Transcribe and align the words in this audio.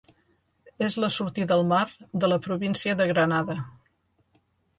És 0.85 0.95
la 1.03 1.09
sortida 1.15 1.53
al 1.57 1.61
mar 1.73 1.83
de 2.25 2.31
la 2.33 2.41
província 2.47 2.97
de 3.03 3.09
Granada. 3.13 3.59